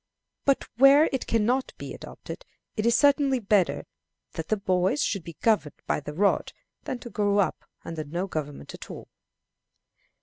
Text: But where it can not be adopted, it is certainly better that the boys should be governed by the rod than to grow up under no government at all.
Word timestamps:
But 0.45 0.67
where 0.77 1.07
it 1.11 1.27
can 1.27 1.45
not 1.45 1.73
be 1.77 1.93
adopted, 1.93 2.43
it 2.75 2.87
is 2.87 2.95
certainly 2.95 3.37
better 3.37 3.85
that 4.31 4.47
the 4.47 4.57
boys 4.57 5.03
should 5.03 5.23
be 5.23 5.37
governed 5.41 5.79
by 5.85 5.99
the 5.99 6.15
rod 6.15 6.53
than 6.85 6.97
to 7.01 7.11
grow 7.11 7.37
up 7.37 7.65
under 7.85 8.03
no 8.03 8.25
government 8.25 8.73
at 8.73 8.89
all. 8.89 9.09